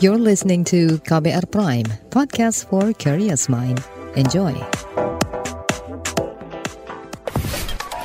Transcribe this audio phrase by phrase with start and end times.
[0.00, 3.84] You're listening to KBR Prime, podcast for curious mind.
[4.16, 4.56] Enjoy.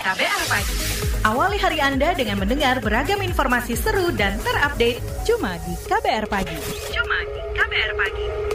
[0.03, 0.75] KBR Pagi.
[1.23, 6.57] Awali hari Anda dengan mendengar beragam informasi seru dan terupdate cuma di KBR Pagi.
[6.91, 8.54] Cuma di KBR Pagi.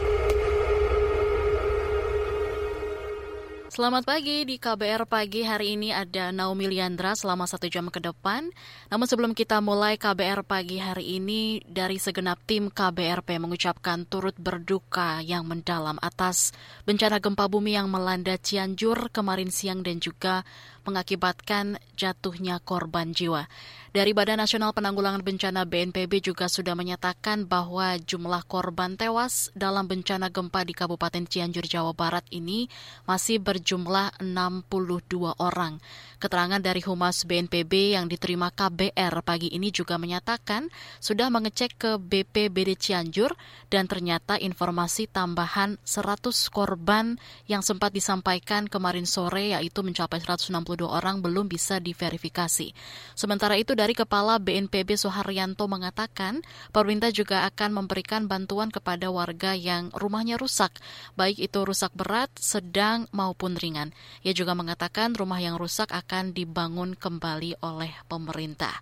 [3.71, 8.51] Selamat pagi di KBR Pagi hari ini ada Naomi Liandra selama satu jam ke depan.
[8.91, 15.23] Namun sebelum kita mulai KBR Pagi hari ini dari segenap tim KBRP mengucapkan turut berduka
[15.23, 16.51] yang mendalam atas
[16.83, 20.43] bencana gempa bumi yang melanda Cianjur kemarin siang dan juga
[20.87, 23.51] mengakibatkan jatuhnya korban jiwa.
[23.91, 30.31] Dari Badan Nasional Penanggulangan Bencana BNPB juga sudah menyatakan bahwa jumlah korban tewas dalam bencana
[30.31, 32.71] gempa di Kabupaten Cianjur, Jawa Barat ini
[33.11, 35.83] masih berjumlah 62 orang.
[36.23, 40.71] Keterangan dari Humas BNPB yang diterima KBR pagi ini juga menyatakan
[41.03, 43.35] sudah mengecek ke BPBD Cianjur
[43.75, 47.19] dan ternyata informasi tambahan 100 korban
[47.51, 50.23] yang sempat disampaikan kemarin sore yaitu mencapai
[50.71, 52.71] 162 orang belum bisa diverifikasi.
[53.19, 59.91] Sementara itu dari Kepala BNPB Soharyanto mengatakan, pemerintah juga akan memberikan bantuan kepada warga yang
[59.91, 60.79] rumahnya rusak,
[61.19, 63.91] baik itu rusak berat, sedang maupun ringan.
[64.23, 68.79] Ia juga mengatakan rumah yang rusak akan dibangun kembali oleh pemerintah.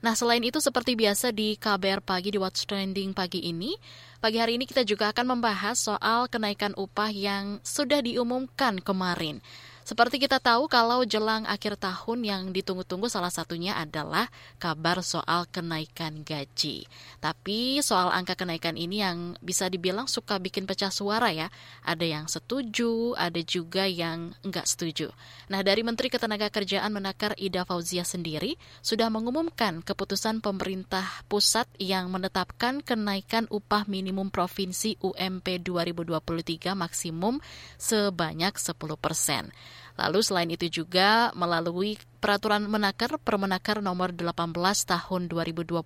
[0.00, 3.76] Nah, selain itu seperti biasa di KBR Pagi di What's Trending pagi ini,
[4.16, 9.44] pagi hari ini kita juga akan membahas soal kenaikan upah yang sudah diumumkan kemarin.
[9.90, 14.30] Seperti kita tahu kalau jelang akhir tahun yang ditunggu-tunggu salah satunya adalah
[14.62, 16.86] kabar soal kenaikan gaji.
[17.18, 21.50] Tapi soal angka kenaikan ini yang bisa dibilang suka bikin pecah suara ya.
[21.82, 25.10] Ada yang setuju, ada juga yang enggak setuju.
[25.50, 28.54] Nah dari Menteri Ketenagakerjaan Menakar Ida Fauzia sendiri
[28.86, 37.42] sudah mengumumkan keputusan pemerintah pusat yang menetapkan kenaikan upah minimum provinsi UMP 2023 maksimum
[37.74, 39.50] sebanyak 10 persen.
[40.00, 44.52] Lalu selain itu juga melalui peraturan Menakar Permenakar nomor 18
[44.84, 45.80] tahun 2022,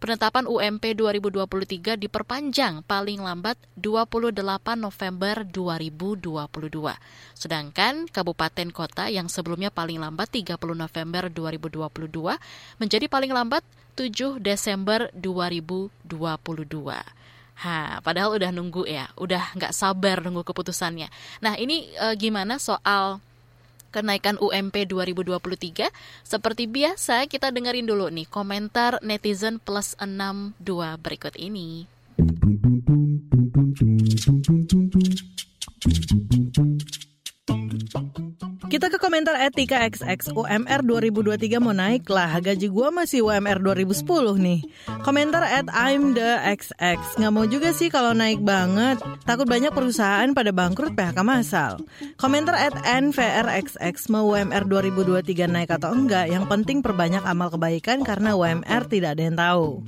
[0.00, 4.40] penetapan UMP 2023 diperpanjang paling lambat 28
[4.76, 6.96] November 2022.
[7.36, 13.64] Sedangkan kabupaten kota yang sebelumnya paling lambat 30 November 2022 menjadi paling lambat
[13.96, 17.17] 7 Desember 2022.
[17.58, 21.10] Ha, padahal udah nunggu ya, udah nggak sabar nunggu keputusannya.
[21.42, 23.18] Nah, ini e, gimana soal
[23.90, 25.90] kenaikan UMP 2023?
[26.22, 30.54] Seperti biasa, kita dengerin dulu nih komentar netizen plus 62
[31.02, 31.90] berikut ini.
[38.68, 42.36] Kita ke komentar etika XX UMR 2023 mau naik lah.
[42.36, 44.04] Gaji gue masih UMR 2010
[44.36, 44.60] nih.
[45.00, 49.00] Komentar at I'm the XX Nggak mau juga sih kalau naik banget.
[49.24, 51.80] Takut banyak perusahaan pada bangkrut PHK massal
[52.20, 56.28] Komentar at NVRXX Mau UMR 2023 naik atau enggak?
[56.28, 59.80] Yang penting perbanyak amal kebaikan Karena UMR tidak ada yang tahu.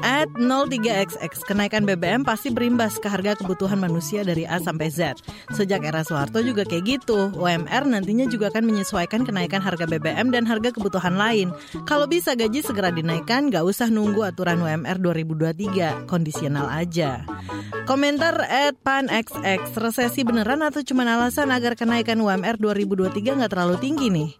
[0.00, 5.20] At 03XX Kenaikan BBM pasti berimbas ke harga kebutuhan manusia dari A sampai Z.
[5.52, 7.28] Sejak era Soeharto juga kayak gitu.
[7.36, 11.54] UMR nantinya juga akan menyesuaikan kenaikan harga BBM dan harga kebutuhan lain.
[11.88, 17.24] Kalau bisa gaji segera dinaikkan, gak usah nunggu aturan UMR 2023, kondisional aja.
[17.82, 24.06] Komentar at PanXX, resesi beneran atau cuma alasan agar kenaikan UMR 2023 nggak terlalu tinggi
[24.06, 24.30] nih?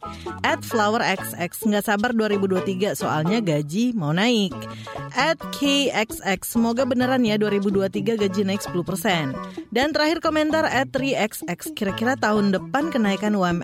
[0.46, 4.54] At FlowerXX, nggak sabar 2023 soalnya gaji mau naik.
[5.12, 9.34] At KXX, semoga beneran ya 2023 gaji naik 10%.
[9.74, 13.62] Dan terakhir komentar at 3XX, kira-kira tahun depan kenaikan UMR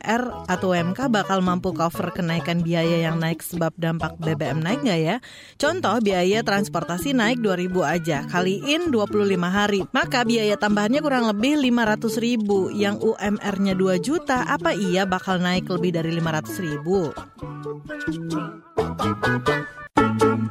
[0.50, 5.16] atau UMK bakal mampu cover kenaikan biaya yang naik sebab dampak BBM naik nggak ya?
[5.54, 9.80] Contoh biaya transportasi naik 2000 aja, kaliin 25 hari hari.
[9.92, 12.72] Maka biaya tambahannya kurang lebih 500 ribu.
[12.72, 17.12] Yang UMR-nya 2 juta, apa iya bakal naik lebih dari 500 ribu?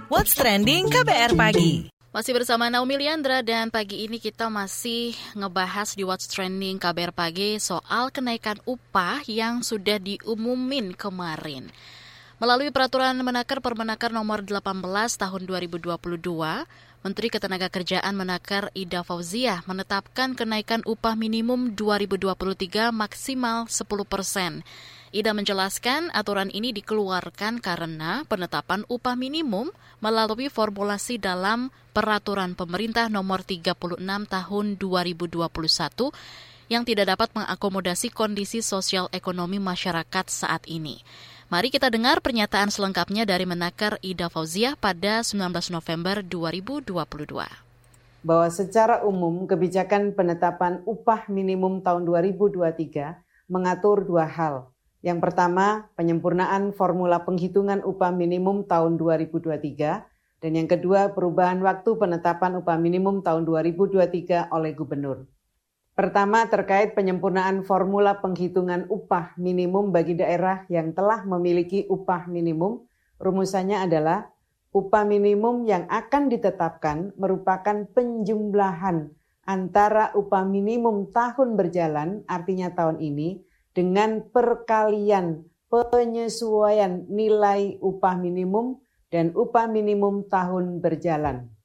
[0.07, 6.07] What's Trending KBR Pagi masih bersama Naomi Liandra dan pagi ini kita masih ngebahas di
[6.07, 11.67] What's Trending KBR Pagi soal kenaikan upah yang sudah diumumin kemarin.
[12.37, 14.61] Melalui peraturan Menakar Permenakar nomor 18
[15.19, 15.97] tahun 2022,
[17.07, 24.59] Menteri Ketenagakerjaan Menakar Ida Fauzia menetapkan kenaikan upah minimum 2023 maksimal 10 persen.
[25.15, 29.71] Ida menjelaskan aturan ini dikeluarkan karena penetapan upah minimum
[30.03, 35.47] melalui formulasi dalam Peraturan Pemerintah Nomor 36 Tahun 2021
[36.67, 40.99] yang tidak dapat mengakomodasi kondisi sosial ekonomi masyarakat saat ini.
[41.47, 46.91] Mari kita dengar pernyataan selengkapnya dari Menaker Ida Fauziah pada 19 November 2022
[48.19, 54.75] bahwa secara umum kebijakan penetapan upah minimum tahun 2023 mengatur dua hal.
[54.99, 60.03] Yang pertama, penyempurnaan formula penghitungan upah minimum tahun 2023
[60.43, 65.23] dan yang kedua, perubahan waktu penetapan upah minimum tahun 2023 oleh gubernur.
[65.97, 72.85] Pertama, terkait penyempurnaan formula penghitungan upah minimum bagi daerah yang telah memiliki upah minimum,
[73.17, 74.29] rumusannya adalah
[74.77, 79.09] upah minimum yang akan ditetapkan merupakan penjumlahan
[79.49, 83.41] antara upah minimum tahun berjalan, artinya tahun ini,
[83.73, 88.77] dengan perkalian penyesuaian nilai upah minimum
[89.09, 91.56] dan upah minimum tahun berjalan.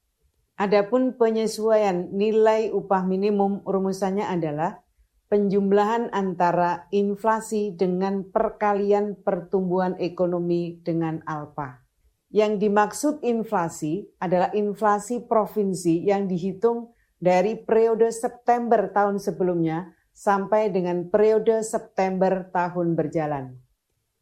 [0.63, 4.79] Adapun penyesuaian nilai upah minimum rumusannya adalah
[5.27, 11.83] penjumlahan antara inflasi dengan perkalian pertumbuhan ekonomi dengan alpa.
[12.31, 21.11] Yang dimaksud inflasi adalah inflasi provinsi yang dihitung dari periode September tahun sebelumnya sampai dengan
[21.11, 23.59] periode September tahun berjalan.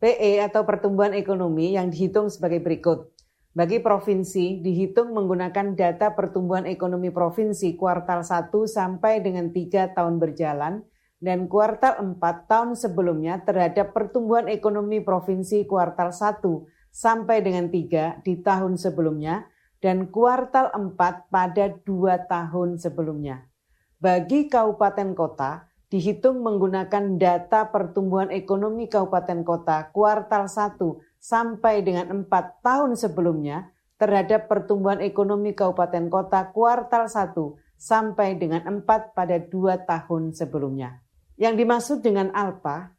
[0.01, 3.13] PE atau pertumbuhan ekonomi yang dihitung sebagai berikut.
[3.51, 10.87] Bagi provinsi, dihitung menggunakan data pertumbuhan ekonomi provinsi kuartal 1 sampai dengan 3 tahun berjalan
[11.19, 16.47] dan kuartal 4 tahun sebelumnya terhadap pertumbuhan ekonomi provinsi kuartal 1
[16.95, 19.51] sampai dengan 3 di tahun sebelumnya
[19.83, 23.51] dan kuartal 4 pada 2 tahun sebelumnya.
[23.99, 32.65] Bagi kabupaten kota, dihitung menggunakan data pertumbuhan ekonomi kabupaten kota kuartal 1 sampai dengan 4
[32.65, 33.69] tahun sebelumnya
[34.01, 37.37] terhadap pertumbuhan ekonomi kabupaten kota kuartal 1
[37.77, 41.05] sampai dengan 4 pada 2 tahun sebelumnya.
[41.37, 42.97] Yang dimaksud dengan alpa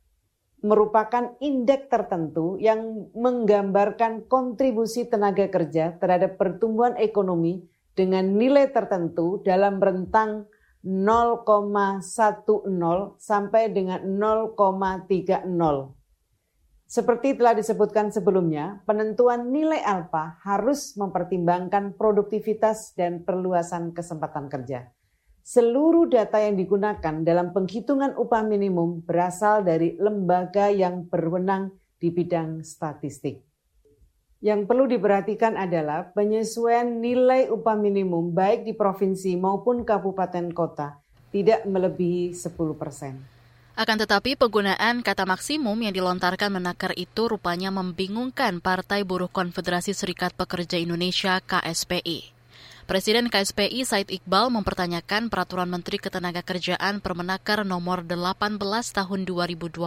[0.62, 7.66] merupakan indeks tertentu yang menggambarkan kontribusi tenaga kerja terhadap pertumbuhan ekonomi
[7.98, 10.46] dengan nilai tertentu dalam rentang
[10.86, 12.02] 0,10
[13.18, 16.01] sampai dengan 0,30.
[16.92, 24.92] Seperti telah disebutkan sebelumnya, penentuan nilai alfa harus mempertimbangkan produktivitas dan perluasan kesempatan kerja.
[25.40, 32.60] Seluruh data yang digunakan dalam penghitungan upah minimum berasal dari lembaga yang berwenang di bidang
[32.68, 33.40] statistik.
[34.44, 41.00] Yang perlu diperhatikan adalah penyesuaian nilai upah minimum baik di provinsi maupun kabupaten kota
[41.32, 43.41] tidak melebihi 10 persen.
[43.82, 50.38] Akan tetapi penggunaan kata maksimum yang dilontarkan menakar itu rupanya membingungkan Partai Buruh Konfederasi Serikat
[50.38, 52.41] Pekerja Indonesia KSPI.
[52.90, 59.86] Presiden KSPI Said Iqbal mempertanyakan peraturan Menteri Ketenagakerjaan Permenaker nomor 18 tahun 2022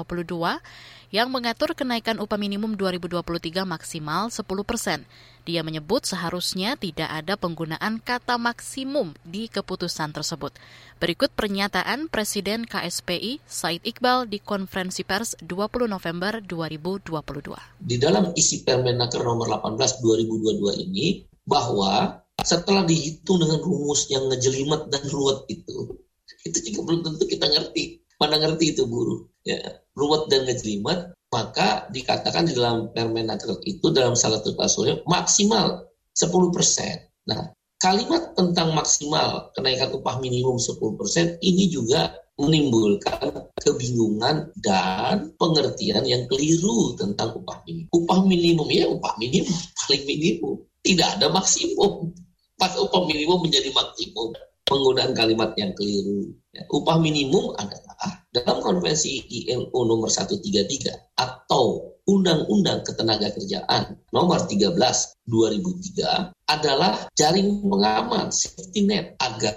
[1.10, 5.02] yang mengatur kenaikan upah minimum 2023 maksimal 10 persen.
[5.42, 10.54] Dia menyebut seharusnya tidak ada penggunaan kata maksimum di keputusan tersebut.
[11.02, 17.10] Berikut pernyataan Presiden KSPI Said Iqbal di konferensi pers 20 November 2022.
[17.82, 24.90] Di dalam isi Permenaker nomor 18 2022 ini bahwa setelah dihitung dengan rumus yang ngejelimet
[24.90, 25.96] dan ruwet itu,
[26.44, 28.04] itu juga belum tentu kita ngerti.
[28.20, 29.26] Mana ngerti itu buruh.
[29.44, 29.60] Ya,
[29.96, 37.26] ruwet dan ngejelimet, maka dikatakan di dalam Permenaker itu dalam salah satu pasalnya maksimal 10%.
[37.28, 37.50] Nah,
[37.80, 46.98] kalimat tentang maksimal kenaikan upah minimum 10% ini juga menimbulkan kebingungan dan pengertian yang keliru
[46.98, 47.90] tentang upah minimum.
[47.94, 50.56] Upah minimum ya upah minimum, paling minimum.
[50.84, 52.12] Tidak ada maksimum
[52.58, 54.34] pas upah minimum menjadi maksimum
[54.64, 56.32] penggunaan kalimat yang keliru.
[56.56, 64.76] Ya, upah minimum adalah dalam konvensi ILO nomor 133 atau Undang-Undang Ketenagakerjaan nomor 13
[65.24, 69.56] 2003 adalah jaring pengaman safety net agar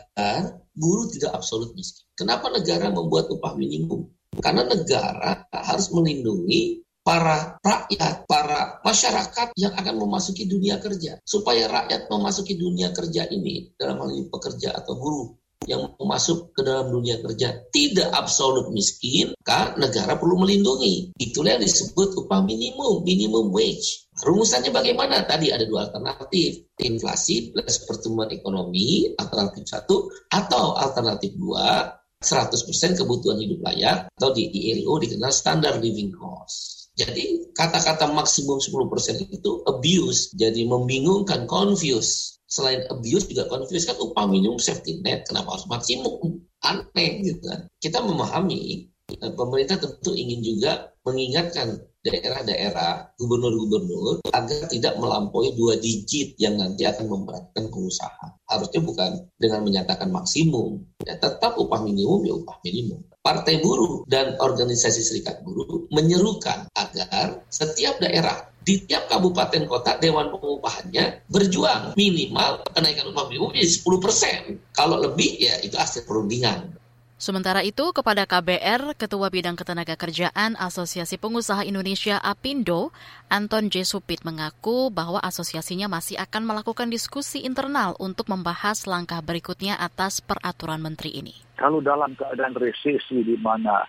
[0.72, 2.08] buruh tidak absolut miskin.
[2.16, 4.08] Kenapa negara membuat upah minimum?
[4.40, 11.24] Karena negara harus melindungi para rakyat, para masyarakat yang akan memasuki dunia kerja.
[11.24, 15.32] Supaya rakyat memasuki dunia kerja ini, dalam hal ini pekerja atau buruh,
[15.64, 21.16] yang masuk ke dalam dunia kerja tidak absolut miskin, maka negara perlu melindungi.
[21.16, 24.12] Itulah yang disebut upah minimum, minimum wage.
[24.20, 25.24] Rumusannya bagaimana?
[25.24, 26.76] Tadi ada dua alternatif.
[26.84, 31.88] Inflasi plus pertumbuhan ekonomi, alternatif satu, atau alternatif dua,
[32.18, 36.77] 100% kebutuhan hidup layak, atau di ILO dikenal standard living cost.
[36.98, 42.42] Jadi kata-kata maksimum 10% itu abuse, jadi membingungkan, confuse.
[42.50, 46.42] Selain abuse juga confuse kan upah minimum safety net, kenapa harus maksimum?
[46.66, 47.70] Aneh gitu kan.
[47.78, 56.56] Kita memahami, pemerintah tentu ingin juga mengingatkan daerah-daerah gubernur-gubernur agar tidak melampaui dua digit yang
[56.56, 58.42] nanti akan memberatkan pengusaha.
[58.48, 63.04] Harusnya bukan dengan menyatakan maksimum, ya tetap upah minimum ya upah minimum.
[63.28, 70.32] Partai buruh dan organisasi serikat buruh menyerukan agar setiap daerah di tiap kabupaten kota dewan
[70.32, 74.40] pengupahannya berjuang minimal kenaikan upah minimum jadi 10 persen.
[74.72, 76.72] Kalau lebih ya itu hasil perundingan.
[77.18, 82.94] Sementara itu, kepada KBR, Ketua Bidang Ketenagakerjaan Asosiasi Pengusaha Indonesia APindo,
[83.26, 83.90] Anton J.
[83.90, 90.78] Supit mengaku bahwa asosiasinya masih akan melakukan diskusi internal untuk membahas langkah berikutnya atas peraturan
[90.78, 91.34] menteri ini.
[91.58, 93.82] Kalau dalam keadaan resesi di mana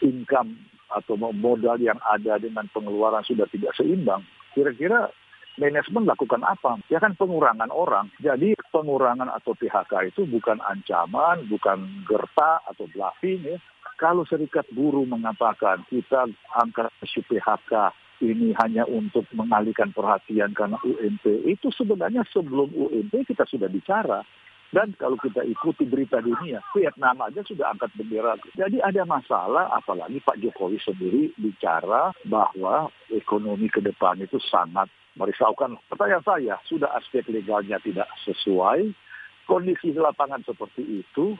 [0.00, 0.56] income
[0.88, 4.24] atau modal yang ada dengan pengeluaran sudah tidak seimbang,
[4.56, 5.12] kira-kira
[5.60, 6.80] manajemen lakukan apa?
[6.88, 8.08] Ya kan pengurangan orang.
[8.24, 13.56] Jadi pengurangan atau PHK itu bukan ancaman, bukan gerta atau bluffing ya.
[14.00, 16.24] Kalau serikat buruh mengatakan kita
[16.56, 17.92] angka isu PHK
[18.24, 24.24] ini hanya untuk mengalihkan perhatian karena UMP, itu sebenarnya sebelum UMP kita sudah bicara.
[24.70, 28.38] Dan kalau kita ikuti berita dunia, Vietnam aja sudah angkat bendera.
[28.54, 34.86] Jadi ada masalah, apalagi Pak Jokowi sendiri bicara bahwa ekonomi ke depan itu sangat
[35.20, 35.76] merisaukan.
[35.92, 38.96] Pertanyaan saya, sudah aspek legalnya tidak sesuai,
[39.44, 41.36] kondisi di lapangan seperti itu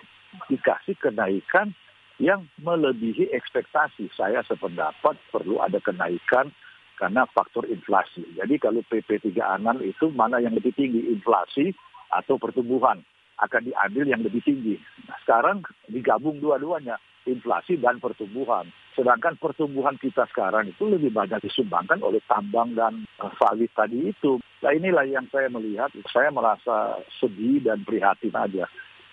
[0.53, 1.73] dikasih kenaikan
[2.21, 4.13] yang melebihi ekspektasi.
[4.13, 6.53] Saya sependapat perlu ada kenaikan
[7.01, 8.21] karena faktor inflasi.
[8.37, 9.41] Jadi kalau PP 36
[9.89, 11.73] itu mana yang lebih tinggi, inflasi
[12.13, 13.01] atau pertumbuhan
[13.41, 14.77] akan diambil yang lebih tinggi.
[15.09, 18.69] Nah, sekarang digabung dua-duanya, inflasi dan pertumbuhan.
[18.99, 23.07] Sedangkan pertumbuhan kita sekarang itu lebih banyak disumbangkan oleh tambang dan
[23.39, 24.43] sawit tadi itu.
[24.61, 28.67] Nah inilah yang saya melihat, saya merasa sedih dan prihatin aja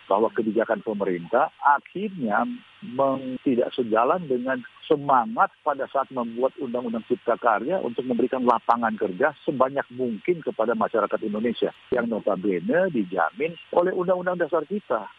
[0.08, 2.48] bahwa kebijakan pemerintah akhirnya
[3.44, 9.84] tidak sejalan dengan semangat pada saat membuat Undang-Undang Cipta Karya untuk memberikan lapangan kerja sebanyak
[9.92, 15.12] mungkin kepada masyarakat Indonesia yang notabene dijamin oleh Undang-Undang Dasar kita.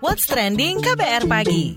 [0.00, 1.76] What's Trending KBR Pagi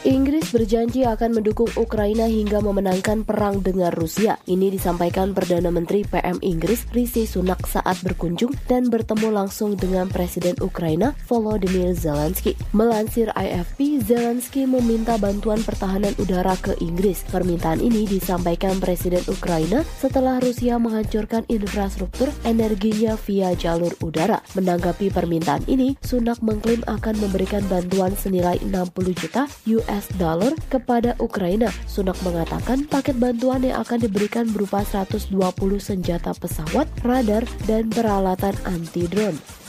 [0.00, 4.40] Inggris berjanji akan mendukung Ukraina hingga memenangkan perang dengan Rusia.
[4.48, 10.56] Ini disampaikan Perdana Menteri PM Inggris Rishi Sunak saat berkunjung dan bertemu langsung dengan Presiden
[10.64, 12.56] Ukraina Volodymyr Zelensky.
[12.72, 17.20] Melansir AFP, Zelensky meminta bantuan pertahanan udara ke Inggris.
[17.28, 24.40] Permintaan ini disampaikan Presiden Ukraina setelah Rusia menghancurkan infrastruktur energinya via jalur udara.
[24.56, 31.18] Menanggapi permintaan ini, Sunak mengklaim akan memberikan bantuan senilai 60 juta US US dollar kepada
[31.18, 31.66] Ukraina.
[31.90, 35.34] Sunak mengatakan paket bantuan yang akan diberikan berupa 120
[35.82, 39.59] senjata pesawat, radar, dan peralatan anti-drone.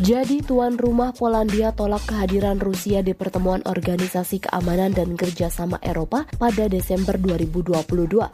[0.00, 6.64] Jadi tuan rumah Polandia tolak kehadiran Rusia di pertemuan Organisasi Keamanan dan Kerjasama Eropa pada
[6.64, 7.76] Desember 2022.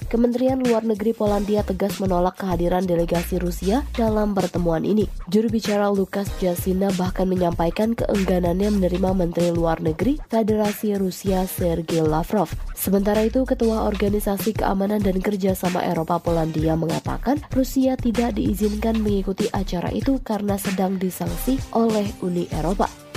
[0.06, 5.10] Kementerian Luar Negeri Polandia tegas menolak kehadiran delegasi Rusia dalam pertemuan ini.
[5.26, 12.54] Juru bicara Lukas Jasina bahkan menyampaikan keengganannya menerima Menteri Luar Negeri Federasi Rusia Sergei Lavrov.
[12.78, 19.90] Sementara itu, Ketua Organisasi Keamanan dan Kerjasama Eropa Polandia mengatakan Rusia tidak diizinkan mengikuti acara
[19.90, 23.07] itu karena sedang disanksi oleh Uni Eropa.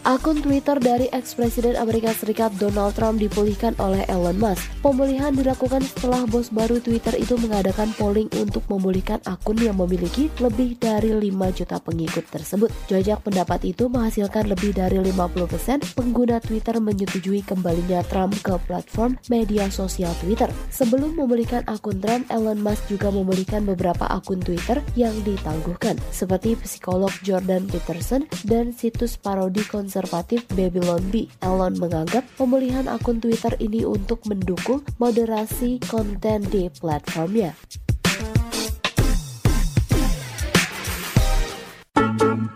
[0.00, 4.64] Akun Twitter dari ex-presiden Amerika Serikat Donald Trump dipulihkan oleh Elon Musk.
[4.80, 10.80] Pemulihan dilakukan setelah bos baru Twitter itu mengadakan polling untuk memulihkan akun yang memiliki lebih
[10.80, 12.72] dari 5 juta pengikut tersebut.
[12.88, 19.68] Jajak pendapat itu menghasilkan lebih dari 50% pengguna Twitter menyetujui kembalinya Trump ke platform media
[19.68, 20.48] sosial Twitter.
[20.72, 27.12] Sebelum memulihkan akun Trump, Elon Musk juga memulihkan beberapa akun Twitter yang ditangguhkan, seperti psikolog
[27.20, 31.28] Jordan Peterson dan situs parodi konser konservatif Babylon B.
[31.44, 37.52] Elon menganggap pemulihan akun Twitter ini untuk mendukung moderasi konten di platformnya.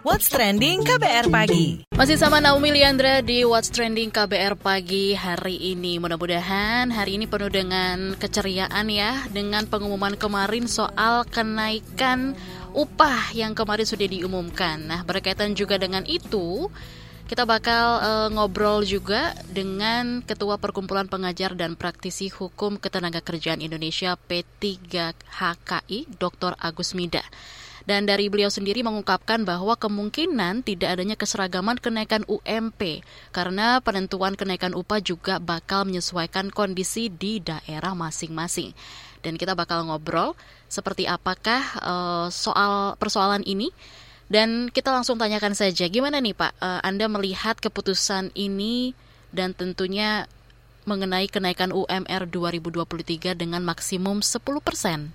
[0.00, 1.84] What's Trending KBR Pagi.
[1.92, 6.00] Masih sama Naomi Liandra di What's Trending KBR Pagi hari ini.
[6.00, 12.32] Mudah-mudahan hari ini penuh dengan keceriaan ya dengan pengumuman kemarin soal kenaikan
[12.72, 14.88] upah yang kemarin sudah diumumkan.
[14.88, 16.72] Nah, berkaitan juga dengan itu,
[17.24, 25.98] kita bakal uh, ngobrol juga dengan Ketua Perkumpulan Pengajar dan Praktisi Hukum Ketenagakerjaan Indonesia P3HKI,
[26.20, 26.52] Dr.
[26.60, 27.24] Agus Mida.
[27.84, 34.72] Dan dari beliau sendiri mengungkapkan bahwa kemungkinan tidak adanya keseragaman kenaikan UMP karena penentuan kenaikan
[34.72, 38.72] upah juga bakal menyesuaikan kondisi di daerah masing-masing.
[39.20, 40.36] Dan kita bakal ngobrol
[40.68, 43.68] seperti apakah uh, soal persoalan ini
[44.28, 48.96] dan kita langsung tanyakan saja, gimana nih Pak, uh, Anda melihat keputusan ini
[49.34, 50.24] dan tentunya
[50.88, 55.12] mengenai kenaikan UMR 2023 dengan maksimum 10 persen?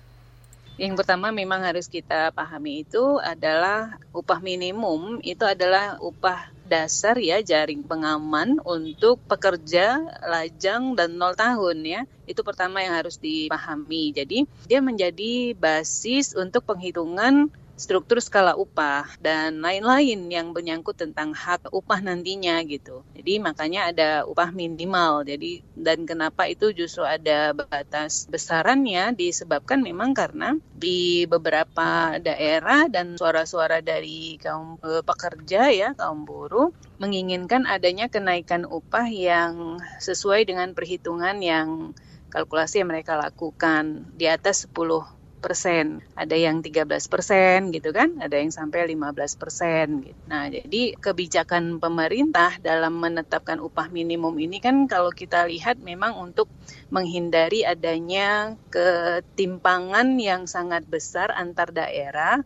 [0.80, 7.44] Yang pertama memang harus kita pahami itu adalah upah minimum itu adalah upah dasar ya
[7.44, 12.00] jaring pengaman untuk pekerja lajang dan nol tahun ya.
[12.24, 14.16] Itu pertama yang harus dipahami.
[14.16, 21.72] Jadi dia menjadi basis untuk penghitungan struktur skala upah dan lain-lain yang menyangkut tentang hak
[21.72, 23.00] upah nantinya gitu.
[23.16, 25.24] Jadi makanya ada upah minimal.
[25.24, 33.16] Jadi dan kenapa itu justru ada batas besarannya disebabkan memang karena di beberapa daerah dan
[33.16, 36.68] suara-suara dari kaum eh, pekerja ya, kaum buruh
[37.00, 41.96] menginginkan adanya kenaikan upah yang sesuai dengan perhitungan yang
[42.28, 48.36] kalkulasi yang mereka lakukan di atas 10 persen, ada yang 13 persen gitu kan, ada
[48.36, 50.04] yang sampai 15 persen.
[50.04, 50.18] Gitu.
[50.28, 56.46] Nah, jadi kebijakan pemerintah dalam menetapkan upah minimum ini kan kalau kita lihat memang untuk
[56.92, 62.44] menghindari adanya ketimpangan yang sangat besar antar daerah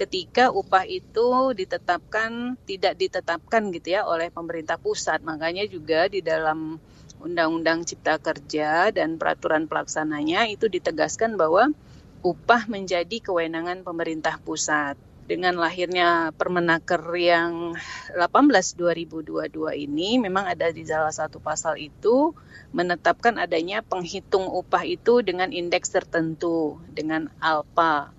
[0.00, 5.20] ketika upah itu ditetapkan tidak ditetapkan gitu ya oleh pemerintah pusat.
[5.20, 6.80] Makanya juga di dalam
[7.20, 11.68] Undang-Undang Cipta Kerja dan peraturan pelaksananya itu ditegaskan bahwa
[12.20, 14.96] upah menjadi kewenangan pemerintah pusat.
[15.30, 17.78] Dengan lahirnya Permenaker yang
[18.18, 18.18] 18
[18.74, 22.34] 2022 ini memang ada di salah satu pasal itu
[22.74, 28.10] menetapkan adanya penghitung upah itu dengan indeks tertentu dengan alpha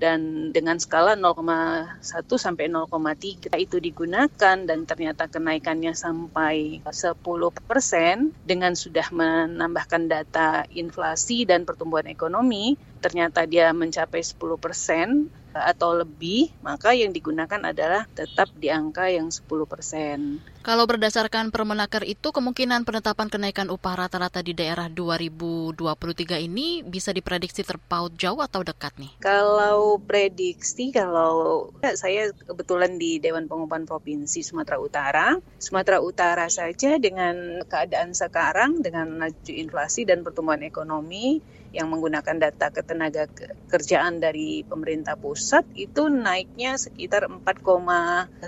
[0.00, 2.00] dan dengan skala 0,1
[2.40, 7.20] sampai 0,3 itu digunakan dan ternyata kenaikannya sampai 10
[7.68, 15.98] persen dengan sudah menambahkan data inflasi dan pertumbuhan ekonomi ternyata dia mencapai 10 persen atau
[15.98, 20.38] lebih, maka yang digunakan adalah tetap di angka yang 10 persen.
[20.60, 27.64] Kalau berdasarkan Permenaker itu, kemungkinan penetapan kenaikan upah rata-rata di daerah 2023 ini bisa diprediksi
[27.64, 29.10] terpaut jauh atau dekat nih?
[29.24, 37.00] Kalau prediksi, kalau ya, saya kebetulan di Dewan Pengupahan Provinsi Sumatera Utara, Sumatera Utara saja
[37.00, 43.30] dengan keadaan sekarang, dengan laju inflasi dan pertumbuhan ekonomi, yang menggunakan data ketenaga
[43.70, 47.46] kerjaan dari pemerintah pusat itu naiknya sekitar 4,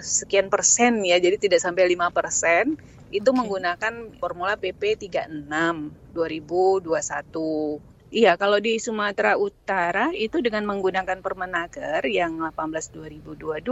[0.03, 2.75] sekian persen ya jadi tidak sampai 5 persen
[3.15, 3.39] itu okay.
[3.39, 5.47] menggunakan formula PP 36
[6.11, 12.93] 2021 Iya, kalau di Sumatera Utara itu dengan menggunakan Permenaker yang 18
[13.25, 13.65] 2022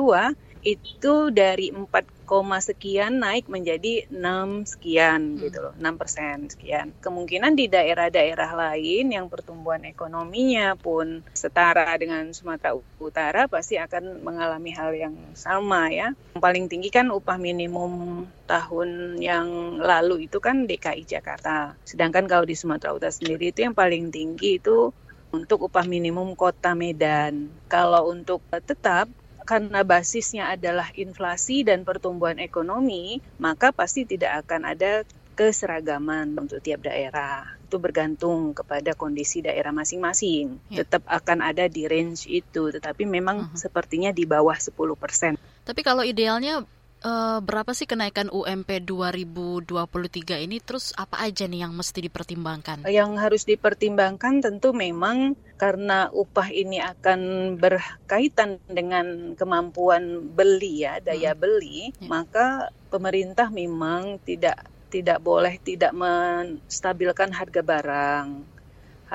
[0.64, 2.19] itu dari 4,
[2.62, 5.40] sekian naik menjadi 6 sekian hmm.
[5.42, 6.94] gitu loh, 6 persen sekian.
[7.02, 14.70] Kemungkinan di daerah-daerah lain yang pertumbuhan ekonominya pun setara dengan Sumatera Utara pasti akan mengalami
[14.70, 16.14] hal yang sama ya.
[16.38, 21.74] Yang paling tinggi kan upah minimum tahun yang lalu itu kan DKI Jakarta.
[21.82, 24.94] Sedangkan kalau di Sumatera Utara sendiri itu yang paling tinggi itu
[25.30, 27.50] untuk upah minimum kota Medan.
[27.70, 29.06] Kalau untuk tetap
[29.50, 35.02] karena basisnya adalah inflasi dan pertumbuhan ekonomi, maka pasti tidak akan ada
[35.34, 37.58] keseragaman untuk tiap daerah.
[37.66, 40.54] Itu bergantung kepada kondisi daerah masing-masing.
[40.70, 40.86] Ya.
[40.86, 43.58] Tetap akan ada di range itu, tetapi memang uh -huh.
[43.58, 45.34] sepertinya di bawah 10%.
[45.66, 46.62] Tapi kalau idealnya
[47.00, 50.60] Uh, berapa sih kenaikan UMP 2023 ini?
[50.60, 52.84] Terus apa aja nih yang mesti dipertimbangkan?
[52.84, 57.20] Yang harus dipertimbangkan tentu memang karena upah ini akan
[57.56, 61.40] berkaitan dengan kemampuan beli ya, daya hmm.
[61.40, 62.08] beli, ya.
[62.08, 68.59] maka pemerintah memang tidak tidak boleh tidak menstabilkan harga barang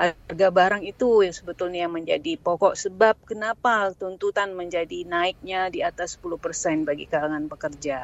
[0.00, 6.84] harga barang itu yang sebetulnya menjadi pokok sebab kenapa tuntutan menjadi naiknya di atas 10%
[6.88, 7.98] bagi kalangan pekerja.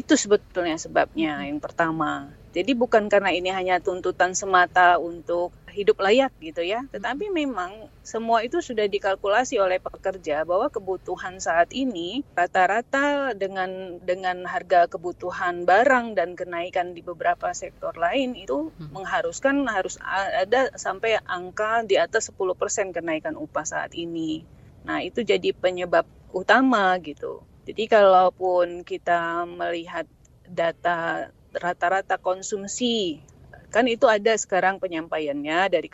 [0.00, 2.10] Itu sebetulnya sebabnya yang pertama.
[2.56, 8.40] Jadi bukan karena ini hanya tuntutan semata untuk hidup layak gitu ya, tetapi memang semua
[8.40, 16.16] itu sudah dikalkulasi oleh pekerja bahwa kebutuhan saat ini rata-rata dengan dengan harga kebutuhan barang
[16.16, 18.96] dan kenaikan di beberapa sektor lain itu hmm.
[18.96, 24.48] mengharuskan harus ada sampai angka di atas 10% kenaikan upah saat ini.
[24.88, 27.44] Nah, itu jadi penyebab utama gitu.
[27.68, 30.08] Jadi kalaupun kita melihat
[30.48, 33.20] data rata-rata konsumsi.
[33.72, 35.88] Kan itu ada sekarang penyampaiannya dari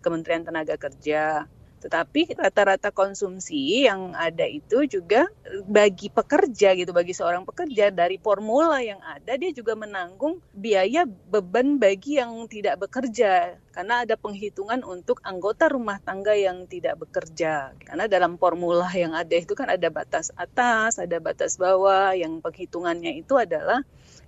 [0.00, 1.44] Kementerian Tenaga Kerja.
[1.80, 5.24] Tetapi rata-rata konsumsi yang ada itu juga
[5.64, 11.80] bagi pekerja gitu, bagi seorang pekerja dari formula yang ada dia juga menanggung biaya beban
[11.80, 13.56] bagi yang tidak bekerja.
[13.72, 17.72] Karena ada penghitungan untuk anggota rumah tangga yang tidak bekerja.
[17.80, 23.24] Karena dalam formula yang ada itu kan ada batas atas, ada batas bawah, yang penghitungannya
[23.24, 23.80] itu adalah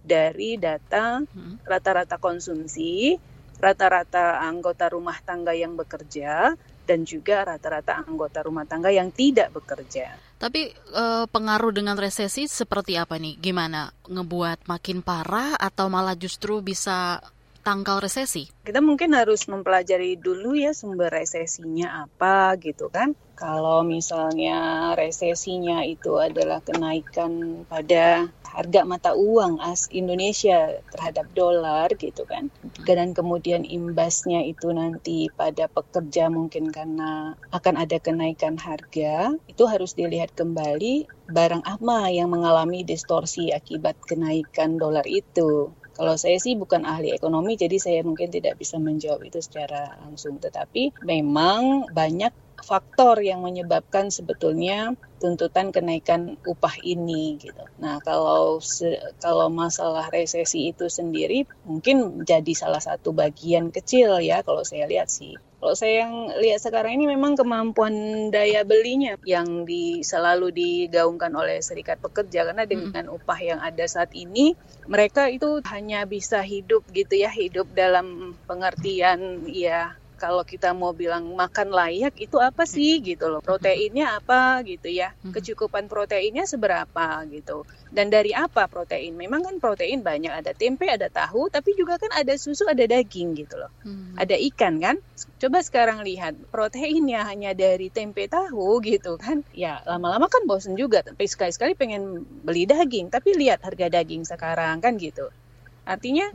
[0.02, 1.62] dari data Hmm.
[1.62, 3.14] rata-rata konsumsi,
[3.62, 10.18] rata-rata anggota rumah tangga yang bekerja, dan juga rata-rata anggota rumah tangga yang tidak bekerja.
[10.42, 13.38] Tapi eh, pengaruh dengan resesi seperti apa nih?
[13.38, 13.94] Gimana?
[14.10, 17.22] Ngebuat makin parah atau malah justru bisa
[17.62, 18.50] tangkal resesi?
[18.66, 23.14] Kita mungkin harus mempelajari dulu ya sumber resesinya apa gitu kan.
[23.38, 32.28] Kalau misalnya resesinya itu adalah kenaikan pada harga mata uang as Indonesia terhadap dolar gitu
[32.28, 32.52] kan.
[32.84, 39.96] Dan kemudian imbasnya itu nanti pada pekerja mungkin karena akan ada kenaikan harga, itu harus
[39.96, 45.72] dilihat kembali barang apa yang mengalami distorsi akibat kenaikan dolar itu.
[45.92, 50.40] Kalau saya sih bukan ahli ekonomi, jadi saya mungkin tidak bisa menjawab itu secara langsung.
[50.40, 57.62] Tetapi memang banyak faktor yang menyebabkan sebetulnya tuntutan kenaikan upah ini gitu.
[57.78, 64.42] Nah, kalau se- kalau masalah resesi itu sendiri mungkin jadi salah satu bagian kecil ya
[64.42, 65.38] kalau saya lihat sih.
[65.62, 67.94] Kalau saya yang lihat sekarang ini memang kemampuan
[68.34, 74.10] daya belinya yang di, selalu digaungkan oleh serikat pekerja karena dengan upah yang ada saat
[74.10, 74.58] ini
[74.90, 81.34] mereka itu hanya bisa hidup gitu ya, hidup dalam pengertian ya kalau kita mau bilang
[81.34, 83.42] makan layak itu apa sih gitu loh.
[83.42, 85.10] Proteinnya apa gitu ya.
[85.18, 87.66] Kecukupan proteinnya seberapa gitu.
[87.90, 89.18] Dan dari apa protein?
[89.18, 90.30] Memang kan protein banyak.
[90.30, 93.74] Ada tempe ada tahu tapi juga kan ada susu ada daging gitu loh.
[94.14, 95.02] Ada ikan kan?
[95.42, 99.42] Coba sekarang lihat proteinnya hanya dari tempe tahu gitu kan?
[99.50, 101.02] Ya lama-lama kan bosen juga.
[101.02, 103.10] Tapi sekali-sekali pengen beli daging.
[103.10, 105.34] Tapi lihat harga daging sekarang kan gitu.
[105.82, 106.30] Artinya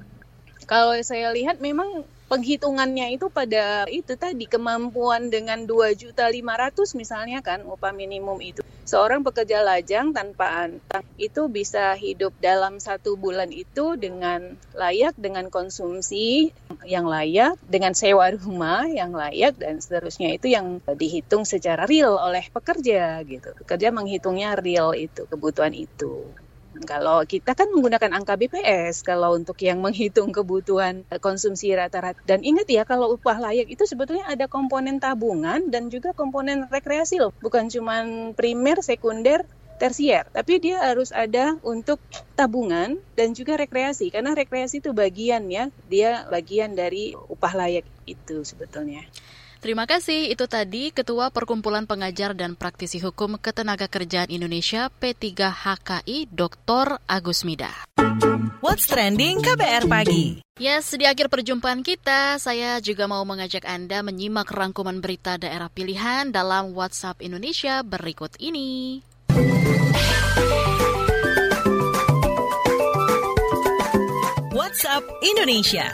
[0.68, 7.40] kalau saya lihat memang penghitungannya itu pada itu tadi kemampuan dengan 2 juta 500 misalnya
[7.40, 8.62] kan upah minimum itu.
[8.88, 15.52] Seorang pekerja lajang tanpa antang itu bisa hidup dalam satu bulan itu dengan layak dengan
[15.52, 16.56] konsumsi
[16.88, 22.48] yang layak dengan sewa rumah yang layak dan seterusnya itu yang dihitung secara real oleh
[22.48, 23.52] pekerja gitu.
[23.60, 26.28] Pekerja menghitungnya real itu kebutuhan itu
[26.84, 32.20] kalau kita kan menggunakan angka BPS kalau untuk yang menghitung kebutuhan konsumsi rata-rata.
[32.28, 37.22] Dan ingat ya kalau upah layak itu sebetulnya ada komponen tabungan dan juga komponen rekreasi
[37.22, 37.32] loh.
[37.40, 38.04] Bukan cuma
[38.36, 40.26] primer, sekunder, tersier.
[40.34, 42.02] Tapi dia harus ada untuk
[42.34, 44.10] tabungan dan juga rekreasi.
[44.10, 45.70] Karena rekreasi itu bagian ya.
[45.88, 49.06] Dia bagian dari upah layak itu sebetulnya.
[49.68, 50.32] Terima kasih.
[50.32, 57.04] Itu tadi Ketua Perkumpulan Pengajar dan Praktisi Hukum Ketenagakerjaan Indonesia P3HKI Dr.
[57.04, 57.68] Agus Mida.
[58.64, 60.40] What's trending KBR pagi?
[60.56, 66.32] Yes, di akhir perjumpaan kita, saya juga mau mengajak Anda menyimak rangkuman berita daerah pilihan
[66.32, 69.04] dalam WhatsApp Indonesia berikut ini.
[74.56, 75.92] WhatsApp Indonesia.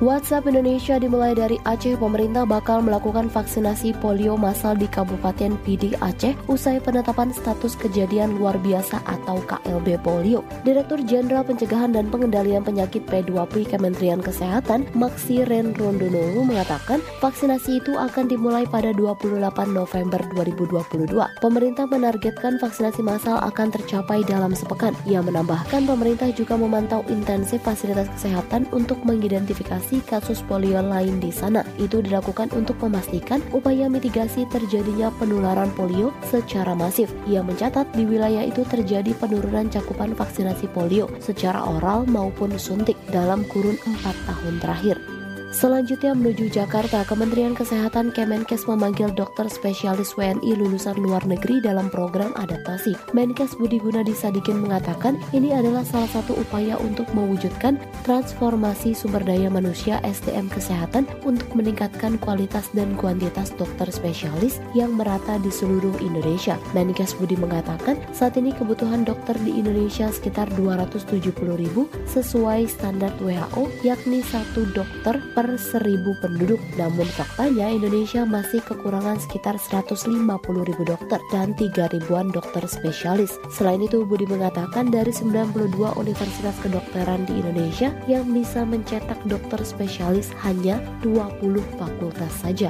[0.00, 6.32] WhatsApp Indonesia dimulai dari Aceh, pemerintah bakal melakukan vaksinasi polio massal di Kabupaten Pidi Aceh
[6.48, 10.40] usai penetapan status kejadian luar biasa atau KLB polio.
[10.64, 17.92] Direktur Jenderal Pencegahan dan Pengendalian Penyakit P2P Kementerian Kesehatan, Maksi Ren Rondonowo mengatakan vaksinasi itu
[17.92, 19.36] akan dimulai pada 28
[19.68, 21.12] November 2022.
[21.44, 24.96] Pemerintah menargetkan vaksinasi massal akan tercapai dalam sepekan.
[25.04, 31.66] Ia menambahkan pemerintah juga memantau intensif fasilitas kesehatan untuk mengidentifikasi kasus polio lain di sana.
[31.82, 37.10] Itu dilakukan untuk memastikan upaya mitigasi terjadinya penularan polio secara masif.
[37.26, 43.42] Ia mencatat di wilayah itu terjadi penurunan cakupan vaksinasi polio secara oral maupun suntik dalam
[43.50, 45.19] kurun 4 tahun terakhir.
[45.50, 52.30] Selanjutnya menuju Jakarta, Kementerian Kesehatan Kemenkes memanggil dokter spesialis WNI lulusan luar negeri dalam program
[52.38, 52.94] adaptasi.
[53.10, 59.50] Menkes Budi Gunadi Sadikin mengatakan ini adalah salah satu upaya untuk mewujudkan transformasi sumber daya
[59.50, 66.54] manusia SDM kesehatan untuk meningkatkan kualitas dan kuantitas dokter spesialis yang merata di seluruh Indonesia.
[66.78, 71.26] Menkes Budi mengatakan saat ini kebutuhan dokter di Indonesia sekitar 270
[71.58, 76.60] ribu sesuai standar WHO yakni satu dokter per seribu penduduk.
[76.76, 80.20] Namun faktanya Indonesia masih kekurangan sekitar 150
[80.68, 83.40] ribu dokter dan 3 ribuan dokter spesialis.
[83.48, 90.28] Selain itu Budi mengatakan dari 92 universitas kedokteran di Indonesia yang bisa mencetak dokter spesialis
[90.44, 92.68] hanya 20 fakultas saja.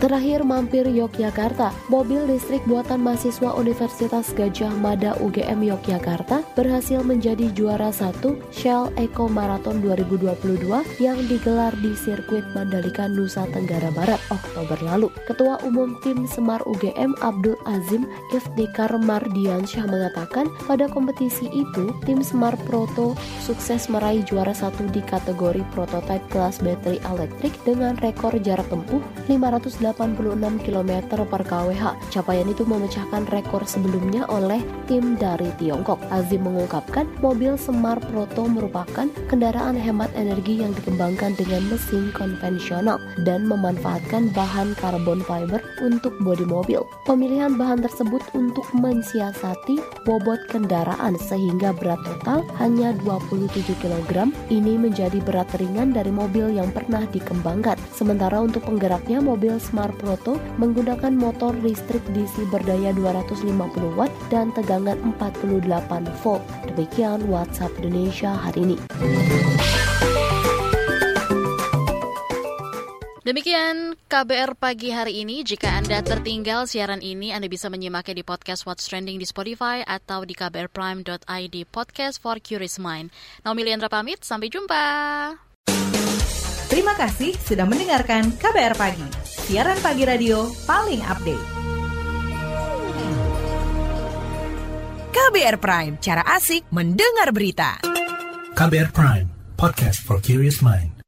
[0.00, 7.92] Terakhir mampir Yogyakarta, mobil listrik buatan mahasiswa Universitas Gajah Mada UGM Yogyakarta berhasil menjadi juara
[7.92, 10.64] satu Shell Eco Marathon 2022
[11.04, 15.12] yang digelar di sirkuit Mandalika Nusa Tenggara Barat Oktober lalu.
[15.28, 22.56] Ketua Umum Tim Semar UGM Abdul Azim Iftikar Mardiansyah mengatakan pada kompetisi itu tim Semar
[22.64, 23.12] Proto
[23.44, 29.89] sukses meraih juara satu di kategori prototipe kelas baterai elektrik dengan rekor jarak tempuh 500
[29.96, 30.92] 86 km
[31.26, 31.82] per kWh.
[32.12, 35.98] Capaian itu memecahkan rekor sebelumnya oleh tim dari Tiongkok.
[36.14, 43.48] Azim mengungkapkan mobil Semar Proto merupakan kendaraan hemat energi yang dikembangkan dengan mesin konvensional dan
[43.48, 46.84] memanfaatkan bahan karbon fiber untuk bodi mobil.
[47.08, 54.28] Pemilihan bahan tersebut untuk mensiasati bobot kendaraan sehingga berat total hanya 27 kg.
[54.52, 57.80] Ini menjadi berat ringan dari mobil yang pernah dikembangkan.
[57.96, 63.48] Sementara untuk penggeraknya mobil Smart Smart Proto menggunakan motor listrik DC berdaya 250
[63.96, 65.64] watt dan tegangan 48
[66.20, 66.44] volt.
[66.68, 68.76] Demikian WhatsApp Indonesia hari ini.
[73.24, 75.40] Demikian KBR pagi hari ini.
[75.48, 80.28] Jika Anda tertinggal siaran ini, Anda bisa menyimaknya di podcast What's Trending di Spotify atau
[80.28, 83.08] di kbrprime.id podcast for curious mind.
[83.48, 84.84] Naomi Liandra pamit, sampai jumpa.
[86.70, 91.46] Terima kasih sudah mendengarkan KBR Pagi, siaran pagi radio paling update.
[95.10, 97.82] KBR Prime, cara asik mendengar berita.
[98.54, 99.26] KBR Prime,
[99.58, 100.99] podcast for curious mind.